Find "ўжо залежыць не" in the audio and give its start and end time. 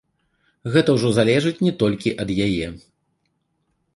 0.95-1.73